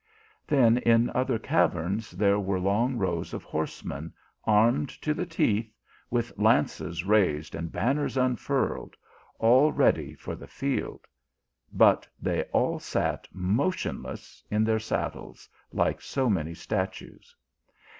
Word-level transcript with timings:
Then 0.47 0.79
in 0.79 1.11
other 1.11 1.37
carverns 1.37 2.09
there 2.09 2.31
258 2.31 2.31
THE 2.31 2.31
ALHAMBRA. 2.31 2.47
were 2.49 2.59
long 2.59 2.97
rows 2.97 3.33
of 3.35 3.43
horsemen, 3.43 4.11
armed 4.45 4.89
to 4.99 5.13
the 5.13 5.27
teeth, 5.27 5.77
with 6.09 6.35
lances 6.39 7.03
raised 7.03 7.53
and 7.53 7.71
banners 7.71 8.17
unfurled, 8.17 8.95
all 9.37 9.71
ready 9.71 10.15
for 10.15 10.35
the 10.35 10.47
field; 10.47 11.05
but 11.71 12.07
they 12.19 12.41
all 12.45 12.79
sat 12.79 13.27
motionless 13.31 14.43
in 14.49 14.63
their 14.63 14.79
saddles 14.79 15.47
like 15.71 16.01
so 16.01 16.31
many 16.31 16.55
statues. 16.55 17.35